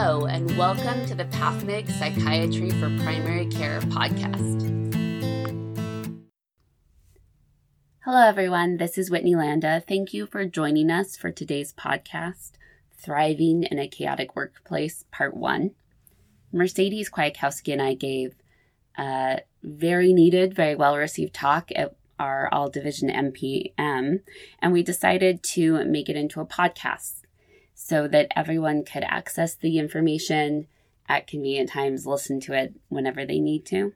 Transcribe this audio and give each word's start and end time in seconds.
Hello, 0.00 0.26
and 0.26 0.56
welcome 0.56 1.04
to 1.06 1.14
the 1.16 1.24
PathMig 1.24 1.90
Psychiatry 1.90 2.70
for 2.70 2.88
Primary 3.02 3.46
Care 3.46 3.80
podcast. 3.80 4.62
Hello, 8.04 8.20
everyone. 8.24 8.76
This 8.76 8.96
is 8.96 9.10
Whitney 9.10 9.34
Landa. 9.34 9.82
Thank 9.88 10.14
you 10.14 10.26
for 10.26 10.44
joining 10.44 10.88
us 10.92 11.16
for 11.16 11.32
today's 11.32 11.72
podcast, 11.72 12.52
Thriving 12.96 13.64
in 13.64 13.80
a 13.80 13.88
Chaotic 13.88 14.36
Workplace, 14.36 15.04
Part 15.10 15.36
1. 15.36 15.72
Mercedes 16.52 17.10
Kwiatkowski 17.10 17.72
and 17.72 17.82
I 17.82 17.94
gave 17.94 18.36
a 18.96 19.40
very 19.64 20.12
needed, 20.12 20.54
very 20.54 20.76
well 20.76 20.96
received 20.96 21.34
talk 21.34 21.72
at 21.74 21.96
our 22.20 22.48
All 22.54 22.70
Division 22.70 23.10
MPM, 23.10 24.20
and 24.60 24.72
we 24.72 24.84
decided 24.84 25.42
to 25.54 25.84
make 25.86 26.08
it 26.08 26.14
into 26.14 26.40
a 26.40 26.46
podcast 26.46 27.17
so 27.80 28.08
that 28.08 28.26
everyone 28.34 28.84
could 28.84 29.04
access 29.04 29.54
the 29.54 29.78
information 29.78 30.66
at 31.08 31.28
convenient 31.28 31.70
times, 31.70 32.08
listen 32.08 32.40
to 32.40 32.52
it 32.52 32.74
whenever 32.88 33.24
they 33.24 33.38
need 33.38 33.64
to. 33.64 33.94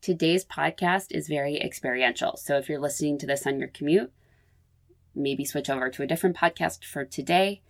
Today's 0.00 0.42
podcast 0.42 1.08
is 1.10 1.28
very 1.28 1.60
experiential. 1.60 2.34
So 2.38 2.56
if 2.56 2.66
you're 2.66 2.80
listening 2.80 3.18
to 3.18 3.26
this 3.26 3.46
on 3.46 3.58
your 3.58 3.68
commute, 3.68 4.10
maybe 5.14 5.44
switch 5.44 5.68
over 5.68 5.90
to 5.90 6.02
a 6.02 6.06
different 6.06 6.34
podcast 6.34 6.82
for 6.82 7.04
today, 7.04 7.60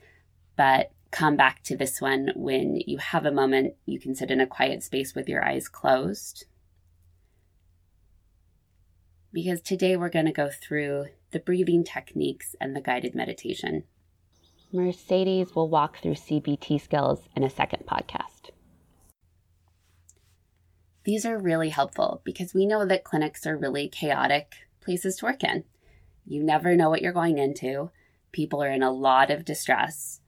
but 0.55 0.93
come 1.11 1.37
back 1.37 1.65
to 1.65 1.77
this 1.77 2.01
one 2.01 2.31
when 2.37 2.81
you 2.87 2.99
have 2.99 3.27
a 3.27 3.33
moment. 3.33 3.75
You 3.87 3.99
can 3.99 4.15
sit 4.15 4.31
in 4.31 4.41
a 4.41 4.47
quiet 4.47 4.85
space 4.85 5.17
with 5.17 5.29
your 5.29 5.45
eyes 5.45 5.67
closed. 5.67 6.45
Because 9.33 9.61
today 9.61 9.97
we're 9.97 10.11
going 10.11 10.27
to 10.27 10.33
go 10.33 10.49
through 10.49 11.07
the 11.33 11.41
breathing 11.41 11.83
techniques 11.83 12.55
and 12.61 12.77
the 12.77 12.81
guided 12.81 13.17
meditation. 13.17 13.83
Mercedes 14.77 15.55
will 15.55 15.71
walk 15.71 16.01
through 16.01 16.15
CBT 16.15 16.81
skills 16.81 17.21
in 17.35 17.43
a 17.43 17.51
second 17.51 17.85
podcast. 17.87 18.51
These 21.05 21.25
are 21.25 21.39
really 21.39 21.71
helpful 21.71 22.21
because 22.25 22.53
we 22.53 22.67
know 22.67 22.85
that 22.85 23.05
clinics 23.05 23.47
are 23.47 23.57
really 23.57 23.89
chaotic 23.89 24.53
places 24.81 25.17
to 25.17 25.25
work 25.25 25.43
in. 25.43 25.65
You 26.27 26.43
never 26.43 26.77
know 26.77 26.91
what 26.91 27.01
you're 27.01 27.13
going 27.13 27.39
into. 27.39 27.91
People 28.33 28.63
are 28.63 28.71
in 28.71 28.83
a 28.83 28.91
lot 28.93 29.31
of 29.31 29.45
distress. 29.45 30.21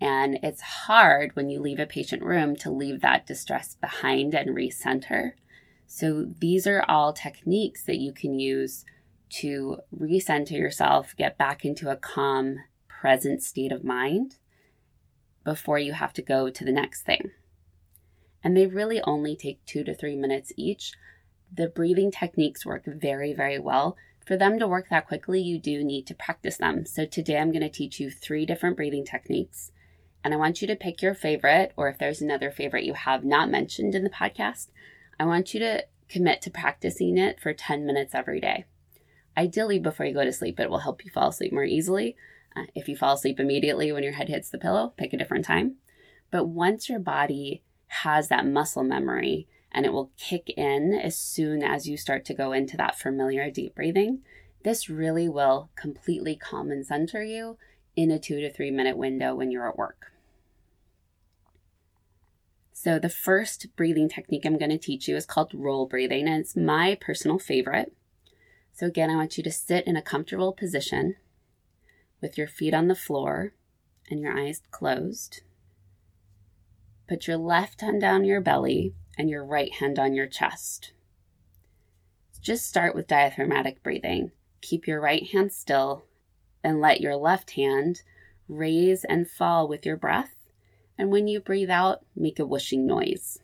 And 0.00 0.38
it's 0.42 0.60
hard 0.60 1.34
when 1.34 1.48
you 1.48 1.60
leave 1.60 1.78
a 1.78 1.86
patient 1.86 2.22
room 2.22 2.54
to 2.56 2.70
leave 2.70 3.00
that 3.00 3.26
distress 3.26 3.76
behind 3.80 4.34
and 4.34 4.50
recenter. 4.50 5.32
So, 5.86 6.26
these 6.38 6.66
are 6.66 6.84
all 6.86 7.12
techniques 7.12 7.84
that 7.84 7.98
you 7.98 8.12
can 8.12 8.38
use 8.38 8.84
to 9.28 9.78
recenter 9.96 10.58
yourself, 10.58 11.14
get 11.16 11.38
back 11.38 11.64
into 11.64 11.88
a 11.88 11.96
calm 11.96 12.58
present 13.00 13.42
state 13.42 13.72
of 13.72 13.84
mind 13.84 14.36
before 15.44 15.78
you 15.78 15.92
have 15.92 16.12
to 16.14 16.22
go 16.22 16.50
to 16.50 16.64
the 16.64 16.72
next 16.72 17.02
thing. 17.02 17.30
And 18.42 18.56
they 18.56 18.66
really 18.66 19.00
only 19.02 19.36
take 19.36 19.64
two 19.64 19.84
to 19.84 19.94
three 19.94 20.16
minutes 20.16 20.52
each. 20.56 20.92
The 21.52 21.68
breathing 21.68 22.10
techniques 22.10 22.66
work 22.66 22.84
very, 22.86 23.32
very 23.32 23.58
well. 23.58 23.96
For 24.26 24.36
them 24.36 24.58
to 24.58 24.66
work 24.66 24.88
that 24.90 25.06
quickly, 25.06 25.40
you 25.40 25.58
do 25.58 25.84
need 25.84 26.06
to 26.08 26.14
practice 26.14 26.56
them. 26.56 26.84
So 26.84 27.06
today 27.06 27.38
I'm 27.38 27.52
going 27.52 27.62
to 27.62 27.68
teach 27.68 28.00
you 28.00 28.10
three 28.10 28.44
different 28.44 28.76
breathing 28.76 29.04
techniques. 29.04 29.70
And 30.24 30.34
I 30.34 30.36
want 30.36 30.60
you 30.60 30.66
to 30.66 30.74
pick 30.74 31.00
your 31.00 31.14
favorite, 31.14 31.72
or 31.76 31.88
if 31.88 31.98
there's 31.98 32.20
another 32.20 32.50
favorite 32.50 32.84
you 32.84 32.94
have 32.94 33.24
not 33.24 33.50
mentioned 33.50 33.94
in 33.94 34.02
the 34.02 34.10
podcast, 34.10 34.68
I 35.20 35.24
want 35.24 35.54
you 35.54 35.60
to 35.60 35.84
commit 36.08 36.42
to 36.42 36.50
practicing 36.50 37.18
it 37.18 37.40
for 37.40 37.52
10 37.52 37.86
minutes 37.86 38.14
every 38.14 38.40
day. 38.40 38.64
Ideally, 39.36 39.78
before 39.78 40.06
you 40.06 40.14
go 40.14 40.24
to 40.24 40.32
sleep, 40.32 40.58
it 40.58 40.70
will 40.70 40.78
help 40.78 41.04
you 41.04 41.10
fall 41.10 41.28
asleep 41.28 41.52
more 41.52 41.64
easily. 41.64 42.16
If 42.74 42.88
you 42.88 42.96
fall 42.96 43.14
asleep 43.14 43.38
immediately 43.38 43.92
when 43.92 44.02
your 44.02 44.12
head 44.12 44.28
hits 44.28 44.50
the 44.50 44.58
pillow, 44.58 44.94
pick 44.96 45.12
a 45.12 45.16
different 45.16 45.44
time. 45.44 45.76
But 46.30 46.46
once 46.46 46.88
your 46.88 46.98
body 46.98 47.62
has 47.88 48.28
that 48.28 48.46
muscle 48.46 48.82
memory 48.82 49.46
and 49.72 49.84
it 49.84 49.92
will 49.92 50.10
kick 50.16 50.50
in 50.56 50.94
as 50.94 51.18
soon 51.18 51.62
as 51.62 51.86
you 51.86 51.96
start 51.96 52.24
to 52.26 52.34
go 52.34 52.52
into 52.52 52.76
that 52.76 52.98
familiar 52.98 53.50
deep 53.50 53.74
breathing, 53.74 54.20
this 54.64 54.88
really 54.88 55.28
will 55.28 55.70
completely 55.76 56.34
calm 56.34 56.70
and 56.70 56.84
center 56.84 57.22
you 57.22 57.58
in 57.94 58.10
a 58.10 58.18
two 58.18 58.40
to 58.40 58.52
three 58.52 58.70
minute 58.70 58.96
window 58.96 59.34
when 59.34 59.50
you're 59.50 59.68
at 59.68 59.78
work. 59.78 60.12
So, 62.72 62.98
the 62.98 63.08
first 63.08 63.68
breathing 63.74 64.08
technique 64.08 64.44
I'm 64.44 64.58
going 64.58 64.70
to 64.70 64.78
teach 64.78 65.08
you 65.08 65.16
is 65.16 65.26
called 65.26 65.52
roll 65.54 65.86
breathing, 65.86 66.28
and 66.28 66.40
it's 66.40 66.54
my 66.54 66.96
personal 67.00 67.38
favorite. 67.38 67.92
So, 68.72 68.86
again, 68.86 69.10
I 69.10 69.16
want 69.16 69.36
you 69.36 69.42
to 69.44 69.50
sit 69.50 69.86
in 69.86 69.96
a 69.96 70.02
comfortable 70.02 70.52
position 70.52 71.16
with 72.20 72.38
your 72.38 72.48
feet 72.48 72.74
on 72.74 72.88
the 72.88 72.94
floor 72.94 73.52
and 74.10 74.20
your 74.20 74.36
eyes 74.36 74.62
closed. 74.70 75.42
Put 77.08 77.26
your 77.26 77.36
left 77.36 77.80
hand 77.80 78.00
down 78.00 78.24
your 78.24 78.40
belly 78.40 78.94
and 79.16 79.30
your 79.30 79.44
right 79.44 79.72
hand 79.74 79.98
on 79.98 80.14
your 80.14 80.26
chest. 80.26 80.92
Just 82.40 82.66
start 82.66 82.94
with 82.94 83.08
diaphragmatic 83.08 83.82
breathing. 83.82 84.32
Keep 84.60 84.86
your 84.86 85.00
right 85.00 85.28
hand 85.30 85.52
still 85.52 86.04
and 86.62 86.80
let 86.80 87.00
your 87.00 87.16
left 87.16 87.52
hand 87.52 88.02
raise 88.48 89.04
and 89.04 89.28
fall 89.28 89.68
with 89.68 89.86
your 89.86 89.96
breath. 89.96 90.34
And 90.98 91.10
when 91.10 91.28
you 91.28 91.40
breathe 91.40 91.70
out, 91.70 92.04
make 92.14 92.38
a 92.38 92.46
whooshing 92.46 92.86
noise. 92.86 93.40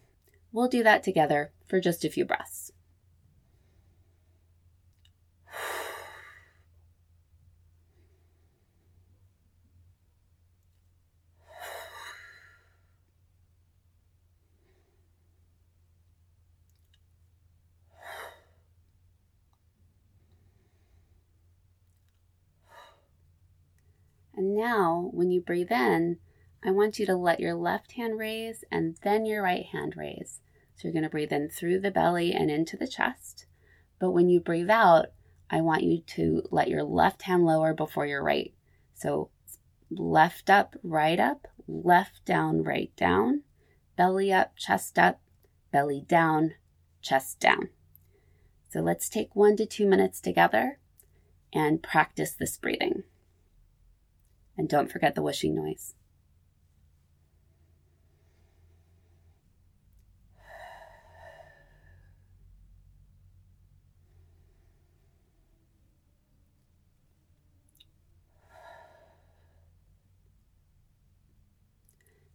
We'll 0.53 0.69
do 0.69 0.83
that 0.83 1.03
together 1.03 1.53
for 1.67 1.81
just 1.81 2.05
a 2.05 2.11
few 2.11 2.25
breaths. 2.25 2.72
And 24.35 24.55
now, 24.55 25.11
when 25.13 25.31
you 25.31 25.41
breathe 25.41 25.71
in, 25.71 26.19
I 26.65 26.71
want 26.71 26.99
you 26.99 27.07
to 27.07 27.17
let 27.17 27.41
your 27.41 27.55
left 27.55 27.93
hand 27.93 28.19
raise 28.19 28.65
and 28.71 28.97
then 29.03 29.27
your 29.27 29.43
right 29.43 29.67
hand 29.67 29.95
raise. 29.97 30.41
So 30.75 30.83
you're 30.85 30.93
going 30.93 31.03
to 31.03 31.11
breathe 31.11 31.33
in 31.33 31.49
through 31.49 31.81
the 31.81 31.91
belly 31.91 32.33
and 32.33 32.51
into 32.51 32.77
the 32.77 32.89
chest. 32.89 33.47
But 33.99 34.13
when 34.13 34.29
you 34.29 34.41
breathe 34.41 34.71
out, 34.71 35.07
I 35.51 35.61
want 35.61 35.83
you 35.83 36.01
to 36.01 36.43
let 36.51 36.69
your 36.69 36.83
left 36.83 37.23
hand 37.23 37.45
lower 37.45 37.75
before 37.75 38.07
your 38.07 38.23
right. 38.23 38.55
So 38.95 39.31
left 39.91 40.49
up, 40.49 40.77
right 40.83 41.21
up, 41.21 41.47
left 41.69 42.25
down, 42.25 42.63
right 42.63 42.95
down, 42.97 43.43
belly 43.97 44.33
up, 44.33 44.57
chest 44.57 44.99
up, 44.99 45.21
belly 45.71 46.05
down, 46.07 46.55
chest 47.03 47.39
down. 47.39 47.69
So 48.71 48.81
let's 48.81 49.09
take 49.09 49.37
one 49.37 49.57
to 49.57 49.67
two 49.67 49.87
minutes 49.87 50.21
together 50.21 50.79
and 51.53 51.83
practice 51.83 52.33
this 52.33 52.57
breathing. 52.57 53.02
And 54.57 54.69
don't 54.69 54.91
forget 54.91 55.15
the 55.15 55.23
whooshing 55.23 55.55
noise. 55.55 55.95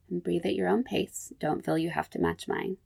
And 0.09 0.23
breathe 0.23 0.45
at 0.45 0.56
your 0.56 0.69
own 0.69 0.83
pace. 0.83 1.33
Don't 1.39 1.63
feel 1.63 1.77
you 1.77 1.89
have 1.89 2.09
to 2.11 2.19
match 2.19 2.47
mine. 2.47 2.77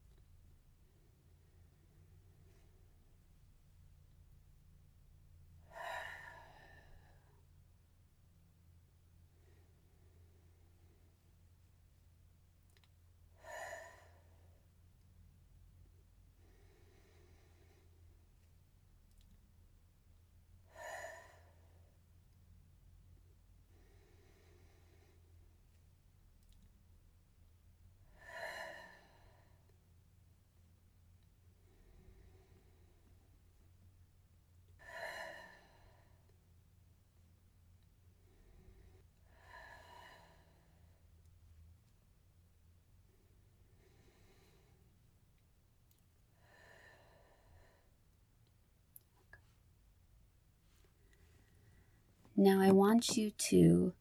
Now 52.43 52.59
I 52.59 52.71
want 52.71 53.17
you 53.17 53.29
to 53.49 53.93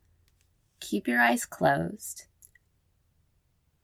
keep 0.81 1.07
your 1.07 1.21
eyes 1.21 1.45
closed 1.45 2.25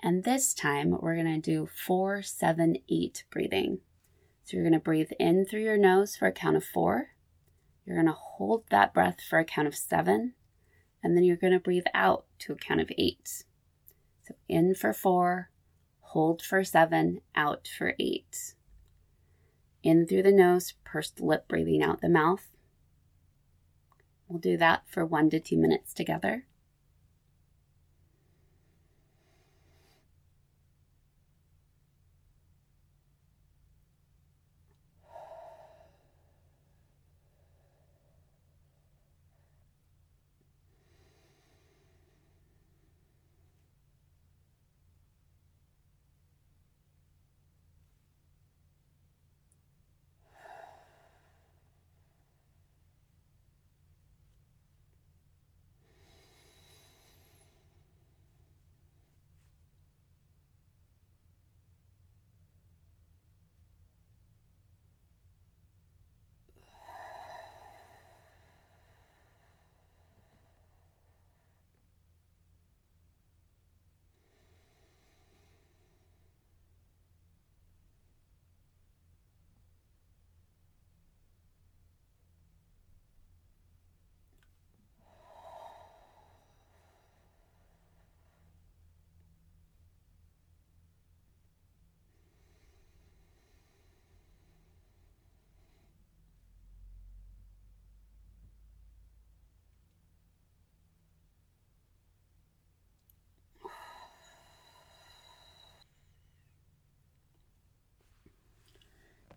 And 0.00 0.25
this 0.25 0.55
time 0.55 0.97
we're 0.99 1.14
going 1.14 1.43
to 1.43 1.50
do 1.50 1.67
four, 1.67 2.23
seven, 2.23 2.79
eight 2.88 3.25
breathing. 3.31 3.81
So 4.44 4.56
you're 4.56 4.64
going 4.64 4.73
to 4.73 4.79
breathe 4.79 5.11
in 5.20 5.44
through 5.44 5.61
your 5.61 5.76
nose 5.76 6.17
for 6.17 6.26
a 6.26 6.32
count 6.32 6.56
of 6.56 6.64
four. 6.64 7.08
You're 7.85 7.97
going 7.97 8.06
to 8.06 8.14
hold 8.19 8.64
that 8.70 8.94
breath 8.94 9.19
for 9.20 9.38
a 9.38 9.44
count 9.44 9.69
of 9.69 9.76
seven. 9.76 10.32
And 11.03 11.14
then 11.14 11.25
you're 11.25 11.37
going 11.37 11.53
to 11.53 11.61
breathe 11.61 11.85
out 11.93 12.25
to 12.38 12.55
a 12.55 12.56
count 12.56 12.81
of 12.81 12.91
eight. 12.97 13.44
So 14.23 14.37
in 14.49 14.75
for 14.75 14.94
four, 14.94 15.50
hold 16.00 16.41
for 16.41 16.64
seven, 16.64 17.20
out 17.35 17.69
for 17.76 17.93
eight. 18.00 18.55
In 19.82 20.06
through 20.06 20.23
the 20.23 20.32
nose, 20.32 20.73
pursed 20.82 21.20
lip 21.20 21.47
breathing 21.47 21.82
out 21.82 22.00
the 22.00 22.08
mouth. 22.08 22.56
We'll 24.28 24.38
do 24.38 24.56
that 24.56 24.82
for 24.88 25.05
one 25.05 25.31
to 25.31 25.40
two 25.40 25.56
minutes 25.56 25.94
together. 25.94 26.44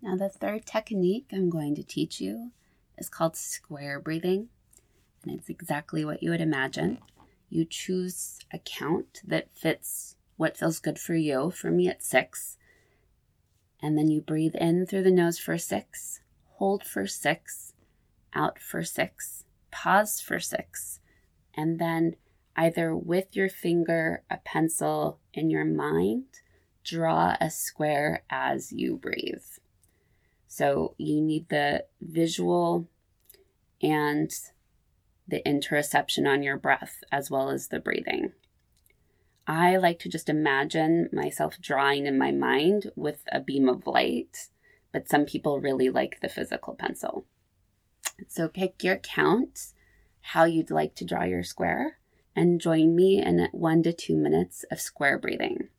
Now, 0.01 0.15
the 0.15 0.29
third 0.29 0.65
technique 0.65 1.27
I'm 1.33 1.49
going 1.49 1.75
to 1.75 1.83
teach 1.83 2.21
you 2.21 2.51
is 2.97 3.09
called 3.09 3.35
square 3.35 3.99
breathing, 3.99 4.47
and 5.23 5.37
it's 5.37 5.49
exactly 5.49 6.05
what 6.05 6.23
you 6.23 6.29
would 6.31 6.41
imagine. 6.41 6.99
You 7.49 7.65
choose 7.65 8.39
a 8.53 8.59
count 8.59 9.21
that 9.25 9.51
fits 9.53 10.15
what 10.37 10.55
feels 10.55 10.79
good 10.79 10.97
for 10.99 11.15
you. 11.15 11.51
For 11.51 11.69
me, 11.69 11.89
it's 11.89 12.07
six. 12.07 12.57
And 13.81 13.97
then 13.97 14.09
you 14.09 14.21
breathe 14.21 14.55
in 14.55 14.85
through 14.85 15.03
the 15.03 15.11
nose 15.11 15.37
for 15.37 15.57
six, 15.57 16.21
hold 16.55 16.83
for 16.83 17.05
six, 17.05 17.73
out 18.33 18.59
for 18.59 18.83
six, 18.83 19.43
pause 19.71 20.21
for 20.21 20.39
six, 20.39 20.99
and 21.53 21.79
then 21.79 22.15
either 22.55 22.95
with 22.95 23.35
your 23.35 23.49
finger, 23.49 24.23
a 24.29 24.37
pencil 24.37 25.19
in 25.33 25.49
your 25.49 25.65
mind, 25.65 26.25
draw 26.83 27.35
a 27.41 27.49
square 27.49 28.23
as 28.29 28.71
you 28.71 28.95
breathe. 28.97 29.43
So 30.51 30.95
you 30.97 31.21
need 31.21 31.47
the 31.49 31.85
visual 32.01 32.87
and 33.81 34.31
the 35.27 35.43
interoception 35.45 36.27
on 36.27 36.41
your 36.41 36.57
breath 36.57 37.03
as 37.11 37.29
well 37.29 37.49
as 37.49 37.67
the 37.67 37.79
breathing. 37.79 38.33
I 39.47 39.77
like 39.77 39.99
to 39.99 40.09
just 40.09 40.27
imagine 40.27 41.07
myself 41.13 41.59
drawing 41.61 42.07
in 42.07 42.17
my 42.17 42.31
mind 42.31 42.91
with 42.95 43.23
a 43.31 43.39
beam 43.39 43.69
of 43.69 43.85
light, 43.85 44.49
but 44.91 45.07
some 45.07 45.25
people 45.25 45.61
really 45.61 45.89
like 45.89 46.19
the 46.19 46.29
physical 46.29 46.73
pencil. 46.73 47.25
So 48.27 48.47
pick 48.47 48.83
your 48.83 48.97
count, 48.97 49.73
how 50.21 50.45
you'd 50.45 50.71
like 50.71 50.95
to 50.95 51.05
draw 51.05 51.23
your 51.23 51.43
square, 51.43 51.99
and 52.35 52.59
join 52.59 52.95
me 52.95 53.21
in 53.23 53.47
one 53.51 53.83
to 53.83 53.93
two 53.93 54.17
minutes 54.17 54.65
of 54.71 54.81
square 54.81 55.19
breathing. 55.19 55.69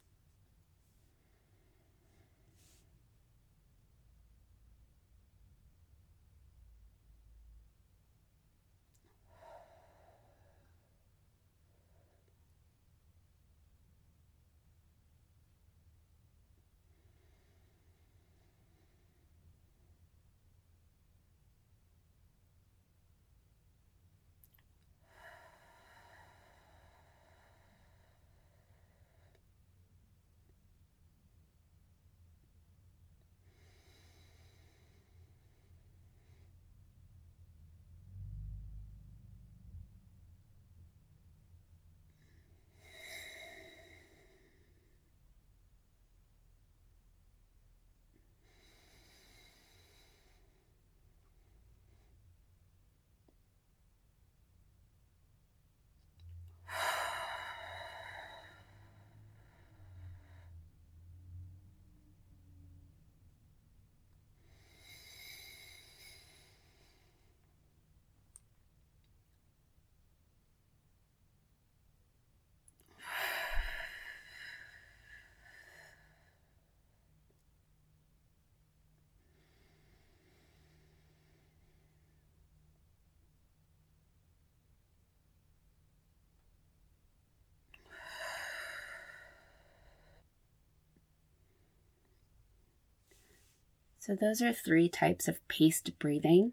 So, 94.01 94.15
those 94.15 94.41
are 94.41 94.55
three 94.55 94.89
types 94.89 95.29
of 95.29 95.47
paced 95.47 95.99
breathing. 95.99 96.53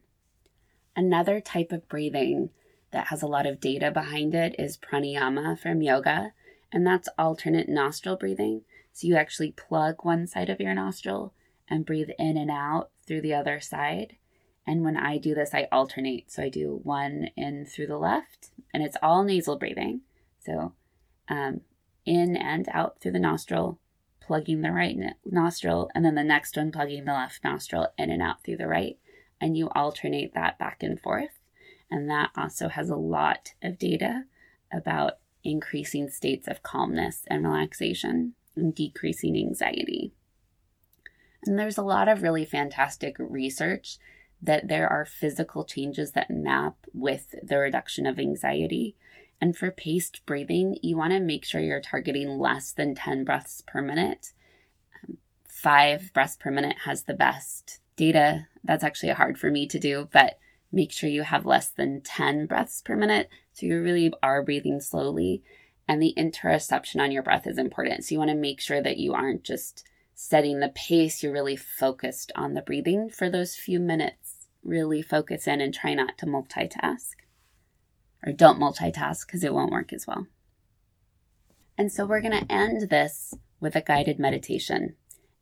Another 0.97 1.39
type 1.39 1.71
of 1.71 1.87
breathing 1.87 2.49
that 2.91 3.07
has 3.07 3.21
a 3.21 3.27
lot 3.27 3.45
of 3.45 3.61
data 3.61 3.89
behind 3.89 4.35
it 4.35 4.53
is 4.59 4.77
pranayama 4.77 5.57
from 5.57 5.81
yoga, 5.81 6.33
and 6.73 6.85
that's 6.85 7.07
alternate 7.17 7.69
nostril 7.69 8.17
breathing. 8.17 8.63
So, 8.91 9.07
you 9.07 9.15
actually 9.15 9.51
plug 9.53 10.03
one 10.03 10.27
side 10.27 10.49
of 10.49 10.59
your 10.59 10.73
nostril 10.73 11.33
and 11.69 11.85
breathe 11.85 12.09
in 12.19 12.35
and 12.35 12.51
out 12.51 12.89
through 13.05 13.21
the 13.21 13.33
other 13.33 13.61
side. 13.61 14.17
And 14.65 14.83
when 14.83 14.97
I 14.97 15.17
do 15.17 15.33
this, 15.33 15.53
I 15.53 15.69
alternate. 15.71 16.29
So, 16.29 16.43
I 16.43 16.49
do 16.49 16.81
one 16.83 17.29
in 17.37 17.65
through 17.65 17.87
the 17.87 17.97
left, 17.97 18.49
and 18.73 18.83
it's 18.83 18.97
all 19.01 19.23
nasal 19.23 19.57
breathing. 19.57 20.01
So, 20.45 20.73
um, 21.29 21.61
in 22.05 22.35
and 22.35 22.67
out 22.73 22.99
through 22.99 23.13
the 23.13 23.19
nostril, 23.19 23.79
plugging 24.27 24.61
the 24.61 24.71
right 24.71 24.97
nostril, 25.25 25.89
and 25.95 26.03
then 26.03 26.15
the 26.15 26.23
next 26.23 26.57
one 26.57 26.71
plugging 26.71 27.05
the 27.05 27.13
left 27.13 27.43
nostril 27.43 27.87
in 27.97 28.11
and 28.11 28.21
out 28.21 28.43
through 28.43 28.57
the 28.57 28.67
right. 28.67 28.97
And 29.39 29.55
you 29.55 29.69
alternate 29.69 30.33
that 30.33 30.59
back 30.59 30.83
and 30.83 30.99
forth. 30.99 31.39
And 31.89 32.09
that 32.09 32.31
also 32.35 32.67
has 32.67 32.89
a 32.89 32.95
lot 32.95 33.53
of 33.63 33.79
data 33.79 34.25
about 34.71 35.13
increasing 35.43 36.09
states 36.09 36.47
of 36.47 36.61
calmness 36.61 37.23
and 37.27 37.45
relaxation 37.45 38.33
and 38.55 38.75
decreasing 38.75 39.37
anxiety. 39.37 40.11
And 41.45 41.57
there's 41.57 41.77
a 41.77 41.83
lot 41.83 42.09
of 42.09 42.21
really 42.21 42.43
fantastic 42.43 43.15
research 43.19 43.97
that 44.41 44.67
there 44.67 44.89
are 44.89 45.05
physical 45.05 45.63
changes 45.63 46.11
that 46.11 46.29
map 46.29 46.75
with 46.93 47.33
the 47.41 47.57
reduction 47.57 48.05
of 48.05 48.19
anxiety. 48.19 48.95
And 49.39 49.55
for 49.55 49.69
paced 49.71 50.25
breathing, 50.25 50.77
you 50.81 50.97
want 50.97 51.13
to 51.13 51.19
make 51.19 51.45
sure 51.45 51.61
you're 51.61 51.81
targeting 51.81 52.39
less 52.39 52.71
than 52.71 52.95
10 52.95 53.23
breaths 53.23 53.61
per 53.65 53.81
minute. 53.81 54.33
Um, 55.03 55.17
five 55.47 56.11
breaths 56.13 56.37
per 56.37 56.49
minute 56.49 56.77
has 56.85 57.03
the 57.03 57.13
best 57.13 57.79
data. 57.95 58.47
That's 58.63 58.83
actually 58.83 59.13
hard 59.13 59.39
for 59.39 59.51
me 59.51 59.67
to 59.67 59.79
do, 59.79 60.09
but 60.11 60.39
make 60.71 60.91
sure 60.91 61.09
you 61.09 61.23
have 61.23 61.45
less 61.45 61.69
than 61.69 62.01
10 62.01 62.47
breaths 62.47 62.81
per 62.81 62.95
minute. 62.95 63.29
So 63.53 63.65
you 63.65 63.81
really 63.81 64.11
are 64.23 64.43
breathing 64.43 64.81
slowly. 64.81 65.43
And 65.87 66.01
the 66.01 66.13
interoception 66.17 66.99
on 66.99 67.11
your 67.11 67.23
breath 67.23 67.47
is 67.47 67.57
important. 67.57 68.03
So 68.03 68.13
you 68.13 68.19
want 68.19 68.31
to 68.31 68.35
make 68.35 68.59
sure 68.59 68.81
that 68.81 68.97
you 68.97 69.13
aren't 69.13 69.43
just 69.43 69.87
setting 70.19 70.59
the 70.59 70.69
pace, 70.69 71.21
you're 71.21 71.31
really 71.31 71.55
focused 71.55 72.31
on 72.35 72.55
the 72.55 72.61
breathing 72.61 73.07
for 73.07 73.29
those 73.29 73.55
few 73.55 73.79
minutes. 73.79 74.47
Really 74.63 75.03
focus 75.03 75.47
in 75.47 75.61
and 75.61 75.71
try 75.71 75.93
not 75.93 76.17
to 76.17 76.25
multitask. 76.25 77.11
Or 78.27 78.33
don't 78.33 78.59
multitask 78.59 79.25
because 79.25 79.45
it 79.45 79.53
won't 79.53 79.71
work 79.71 79.93
as 79.93 80.05
well. 80.05 80.27
And 81.77 81.89
so 81.89 82.05
we're 82.05 82.19
going 82.19 82.37
to 82.37 82.51
end 82.51 82.89
this 82.89 83.33
with 83.61 83.73
a 83.73 83.81
guided 83.81 84.19
meditation. 84.19 84.95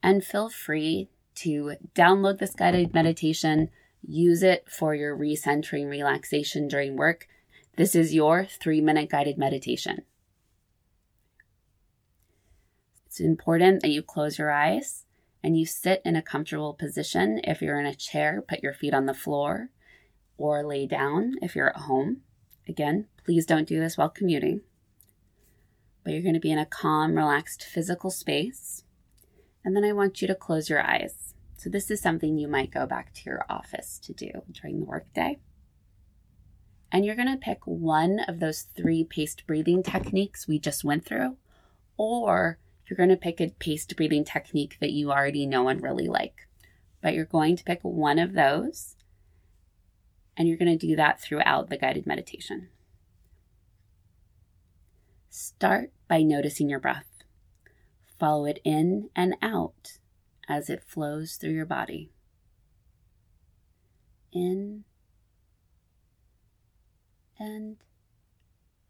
And 0.04 0.24
feel 0.24 0.50
free 0.50 1.10
to 1.38 1.77
download 1.96 2.38
this 2.38 2.54
guided 2.54 2.94
meditation, 2.94 3.72
use 4.08 4.44
it 4.44 4.70
for 4.70 4.94
your 4.94 5.18
recentering 5.18 5.89
relaxation 5.89 6.68
during 6.68 6.96
work. 6.96 7.27
This 7.75 7.96
is 7.96 8.13
your 8.13 8.46
three 8.46 8.82
minute 8.82 9.10
guided 9.10 9.39
meditation. 9.39 10.04
It's 13.08 13.20
important 13.20 13.82
that 13.82 13.89
you 13.89 14.04
close 14.04 14.38
your 14.38 14.51
eyes 14.51 15.06
and 15.44 15.58
you 15.58 15.65
sit 15.65 16.04
in 16.06 16.15
a 16.15 16.22
comfortable 16.22 16.75
position. 16.75 17.42
If 17.44 17.63
you're 17.63 17.80
in 17.80 17.88
a 17.88 17.96
chair, 17.96 18.44
put 18.48 18.62
your 18.62 18.74
feet 18.74 18.94
on 18.94 19.08
the 19.08 19.13
floor 19.15 19.70
or 20.38 20.63
lay 20.63 20.86
down 20.86 21.34
if 21.42 21.56
you're 21.56 21.72
at 21.72 21.77
home. 21.77 22.22
Again, 22.68 23.08
please 23.24 23.46
don't 23.46 23.68
do 23.68 23.80
this 23.80 23.98
while 23.98 24.10
commuting. 24.10 24.62
But 26.04 26.14
you're 26.14 26.22
going 26.22 26.34
to 26.36 26.40
be 26.40 26.52
in 26.52 26.60
a 26.60 26.66
calm, 26.66 27.16
relaxed 27.16 27.64
physical 27.64 28.12
space. 28.12 28.84
And 29.64 29.76
then 29.76 29.84
I 29.84 29.94
want 29.94 30.22
you 30.22 30.28
to 30.28 30.36
close 30.36 30.70
your 30.70 30.82
eyes. 30.82 31.34
So, 31.58 31.70
this 31.70 31.90
is 31.90 32.02
something 32.02 32.38
you 32.38 32.48
might 32.48 32.72
go 32.72 32.86
back 32.86 33.14
to 33.14 33.22
your 33.26 33.46
office 33.50 34.00
to 34.04 34.14
do 34.14 34.30
during 34.52 34.80
the 34.80 34.86
workday. 34.86 35.40
And 36.92 37.04
you're 37.06 37.16
going 37.16 37.32
to 37.32 37.38
pick 37.38 37.66
one 37.66 38.20
of 38.28 38.40
those 38.40 38.68
three 38.76 39.04
paced 39.04 39.48
breathing 39.48 39.82
techniques 39.82 40.48
we 40.48 40.60
just 40.60 40.84
went 40.84 41.06
through, 41.06 41.38
or 41.98 42.60
you're 42.88 42.98
going 42.98 43.10
to 43.10 43.18
pick 43.18 43.42
a 43.42 43.50
paced 43.58 43.96
breathing 43.96 44.24
technique 44.24 44.78
that 44.80 44.92
you 44.92 45.12
already 45.12 45.46
know 45.46 45.68
and 45.68 45.82
really 45.82 46.08
like. 46.08 46.48
But 47.02 47.14
you're 47.14 47.26
going 47.26 47.56
to 47.56 47.64
pick 47.64 47.80
one 47.82 48.20
of 48.20 48.34
those 48.34 48.95
and 50.38 50.48
you're 50.48 50.58
going 50.58 50.77
to 50.77 50.88
do 50.88 50.96
that 50.96 51.20
throughout 51.20 51.70
the 51.70 51.77
guided 51.77 52.06
meditation. 52.06 52.70
Start 55.30 55.92
by 56.08 56.22
noticing 56.22 56.70
your 56.70 56.80
breath. 56.80 57.24
Follow 58.20 58.46
it 58.46 58.60
in 58.63 59.10
and 59.15 59.36
out 59.42 60.00
as 60.48 60.70
it 60.70 60.84
flows 60.86 61.36
through 61.36 61.51
your 61.51 61.65
body. 61.65 62.12
In 64.32 64.84
and 67.39 67.77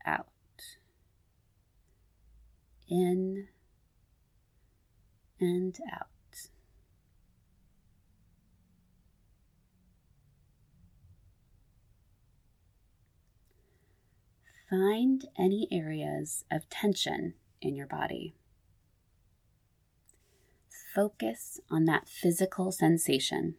out. 0.05 0.27
In 2.87 3.47
and 5.39 5.77
out. 5.91 6.14
Find 14.69 15.25
any 15.38 15.67
areas 15.72 16.45
of 16.51 16.69
tension 16.69 17.34
in 17.62 17.75
your 17.75 17.88
body. 17.88 18.36
Focus 20.93 21.60
on 21.69 21.86
that 21.86 22.07
physical 22.07 22.72
sensation. 22.72 23.55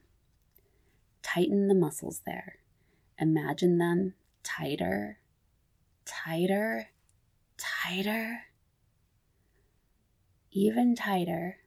Tighten 1.23 1.69
the 1.69 1.75
muscles 1.75 2.23
there. 2.25 2.59
Imagine 3.19 3.79
them 3.79 4.15
tighter, 4.43 5.19
tighter, 6.05 6.91
tighter 7.57 8.47
even 10.57 10.95
tighter. 10.95 11.59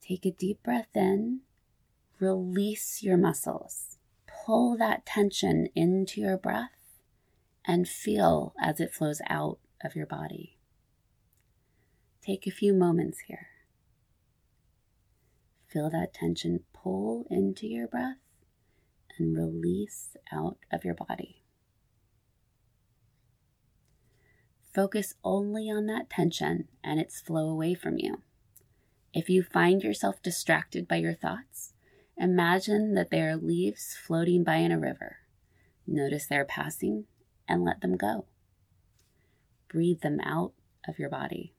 Take 0.00 0.24
a 0.24 0.30
deep 0.30 0.62
breath 0.62 0.94
in, 0.94 1.40
release 2.20 3.02
your 3.02 3.16
muscles, 3.16 3.98
pull 4.28 4.76
that 4.76 5.04
tension 5.04 5.68
into 5.74 6.20
your 6.20 6.36
breath, 6.36 6.70
and 7.64 7.88
feel 7.88 8.54
as 8.60 8.80
it 8.80 8.92
flows 8.92 9.20
out 9.28 9.58
of 9.84 9.94
your 9.96 10.06
body. 10.06 10.58
Take 12.24 12.46
a 12.46 12.50
few 12.50 12.72
moments 12.72 13.20
here. 13.26 13.48
Feel 15.68 15.90
that 15.90 16.14
tension 16.14 16.60
pull 16.72 17.26
into 17.30 17.66
your 17.66 17.88
breath 17.88 18.18
and 19.18 19.36
release 19.36 20.16
out 20.32 20.58
of 20.70 20.84
your 20.84 20.94
body. 20.94 21.42
Focus 24.74 25.14
only 25.22 25.70
on 25.70 25.86
that 25.86 26.08
tension 26.08 26.68
and 26.82 26.98
its 26.98 27.20
flow 27.20 27.48
away 27.48 27.74
from 27.74 27.98
you. 27.98 28.22
If 29.12 29.28
you 29.28 29.42
find 29.42 29.82
yourself 29.82 30.22
distracted 30.22 30.88
by 30.88 30.96
your 30.96 31.14
thoughts, 31.14 31.74
imagine 32.16 32.94
that 32.94 33.10
they 33.10 33.20
are 33.20 33.36
leaves 33.36 33.94
floating 33.94 34.44
by 34.44 34.56
in 34.56 34.72
a 34.72 34.78
river. 34.78 35.18
Notice 35.86 36.26
their 36.26 36.44
passing 36.46 37.04
and 37.48 37.64
let 37.64 37.80
them 37.80 37.96
go. 37.96 38.26
Breathe 39.68 40.00
them 40.00 40.20
out 40.20 40.52
of 40.86 40.98
your 40.98 41.08
body. 41.08 41.54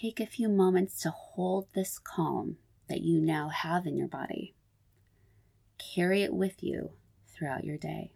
Take 0.00 0.18
a 0.18 0.24
few 0.24 0.48
moments 0.48 0.98
to 1.02 1.10
hold 1.10 1.66
this 1.74 1.98
calm 1.98 2.56
that 2.88 3.02
you 3.02 3.20
now 3.20 3.50
have 3.50 3.86
in 3.86 3.98
your 3.98 4.08
body. 4.08 4.54
Carry 5.78 6.22
it 6.22 6.32
with 6.32 6.62
you 6.62 6.92
throughout 7.28 7.64
your 7.64 7.76
day. 7.76 8.14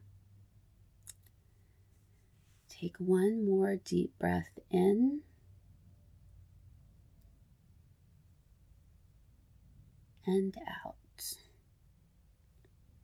Take 2.81 2.97
one 2.99 3.47
more 3.47 3.77
deep 3.77 4.19
breath 4.19 4.59
in. 4.71 5.21
And 10.27 10.57
out. 10.85 10.95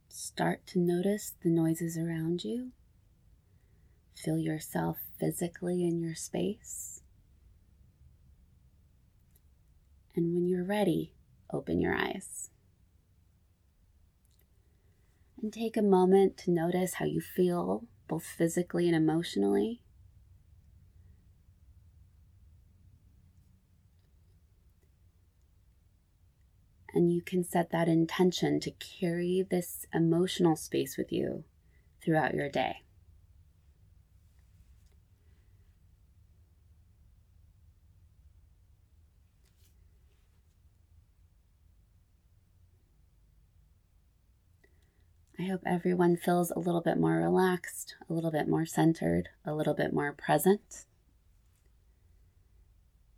Start 0.08 0.66
to 0.68 0.78
notice 0.78 1.34
the 1.42 1.50
noises 1.50 1.96
around 1.96 2.44
you. 2.44 2.72
Feel 4.14 4.38
yourself 4.38 4.98
physically 5.18 5.84
in 5.84 6.00
your 6.00 6.14
space. 6.14 7.02
And 10.16 10.34
when 10.34 10.46
you're 10.46 10.64
ready, 10.64 11.12
open 11.52 11.80
your 11.80 11.94
eyes. 11.94 12.50
And 15.40 15.52
take 15.52 15.76
a 15.76 15.82
moment 15.82 16.36
to 16.38 16.50
notice 16.50 16.94
how 16.94 17.04
you 17.04 17.20
feel, 17.20 17.84
both 18.10 18.24
physically 18.24 18.88
and 18.88 18.96
emotionally. 18.96 19.80
And 26.92 27.12
you 27.12 27.22
can 27.22 27.44
set 27.44 27.70
that 27.70 27.86
intention 27.86 28.58
to 28.60 28.72
carry 28.72 29.46
this 29.48 29.86
emotional 29.94 30.56
space 30.56 30.98
with 30.98 31.12
you 31.12 31.44
throughout 32.02 32.34
your 32.34 32.48
day. 32.48 32.82
I 45.40 45.44
hope 45.44 45.62
everyone 45.64 46.18
feels 46.18 46.50
a 46.50 46.58
little 46.58 46.82
bit 46.82 46.98
more 46.98 47.16
relaxed, 47.16 47.94
a 48.10 48.12
little 48.12 48.30
bit 48.30 48.46
more 48.46 48.66
centered, 48.66 49.30
a 49.42 49.54
little 49.54 49.72
bit 49.72 49.90
more 49.90 50.12
present. 50.12 50.84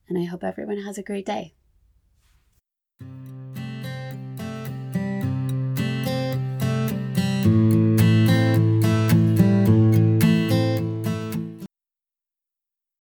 And 0.09 0.17
I 0.17 0.26
hope 0.26 0.45
everyone 0.45 0.83
has 0.83 0.97
a 0.97 1.02
great 1.02 1.26
day. 1.26 1.55